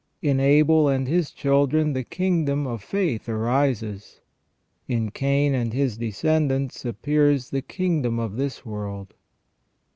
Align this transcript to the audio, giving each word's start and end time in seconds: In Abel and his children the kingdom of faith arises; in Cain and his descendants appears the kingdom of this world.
In 0.23 0.39
Abel 0.39 0.87
and 0.87 1.07
his 1.07 1.29
children 1.29 1.93
the 1.93 2.03
kingdom 2.03 2.65
of 2.65 2.81
faith 2.83 3.29
arises; 3.29 4.19
in 4.87 5.11
Cain 5.11 5.53
and 5.53 5.73
his 5.73 5.95
descendants 5.95 6.83
appears 6.85 7.51
the 7.51 7.61
kingdom 7.61 8.17
of 8.17 8.35
this 8.35 8.65
world. 8.65 9.13